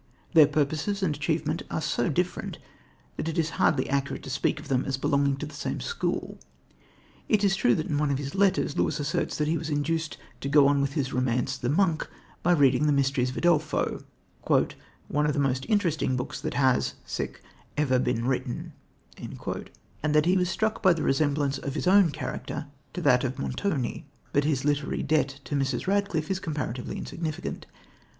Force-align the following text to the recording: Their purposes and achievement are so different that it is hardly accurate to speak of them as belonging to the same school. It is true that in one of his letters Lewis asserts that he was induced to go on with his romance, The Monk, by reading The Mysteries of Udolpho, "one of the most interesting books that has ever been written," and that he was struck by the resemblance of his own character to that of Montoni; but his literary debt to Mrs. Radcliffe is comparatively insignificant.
Their 0.33 0.47
purposes 0.47 1.03
and 1.03 1.15
achievement 1.15 1.61
are 1.69 1.79
so 1.79 2.09
different 2.09 2.57
that 3.17 3.27
it 3.29 3.37
is 3.37 3.51
hardly 3.61 3.87
accurate 3.87 4.23
to 4.23 4.31
speak 4.31 4.59
of 4.59 4.67
them 4.67 4.83
as 4.85 4.97
belonging 4.97 5.37
to 5.37 5.45
the 5.45 5.53
same 5.53 5.79
school. 5.79 6.39
It 7.29 7.43
is 7.43 7.55
true 7.55 7.75
that 7.75 7.85
in 7.85 7.99
one 7.99 8.09
of 8.09 8.17
his 8.17 8.33
letters 8.33 8.75
Lewis 8.75 8.99
asserts 8.99 9.37
that 9.37 9.47
he 9.47 9.59
was 9.59 9.69
induced 9.69 10.17
to 10.39 10.49
go 10.49 10.67
on 10.67 10.81
with 10.81 10.93
his 10.93 11.13
romance, 11.13 11.55
The 11.55 11.69
Monk, 11.69 12.09
by 12.41 12.53
reading 12.53 12.87
The 12.87 12.91
Mysteries 12.93 13.29
of 13.29 13.35
Udolpho, 13.37 14.03
"one 15.07 15.25
of 15.27 15.33
the 15.33 15.39
most 15.39 15.67
interesting 15.69 16.15
books 16.15 16.41
that 16.41 16.55
has 16.55 16.95
ever 17.77 17.99
been 17.99 18.25
written," 18.25 18.73
and 19.19 20.15
that 20.15 20.25
he 20.25 20.35
was 20.35 20.49
struck 20.49 20.81
by 20.81 20.93
the 20.93 21.03
resemblance 21.03 21.59
of 21.59 21.75
his 21.75 21.85
own 21.85 22.09
character 22.09 22.65
to 22.93 23.01
that 23.01 23.23
of 23.23 23.37
Montoni; 23.37 24.07
but 24.33 24.45
his 24.45 24.65
literary 24.65 25.03
debt 25.03 25.39
to 25.43 25.53
Mrs. 25.53 25.85
Radcliffe 25.85 26.31
is 26.31 26.39
comparatively 26.39 26.97
insignificant. 26.97 27.67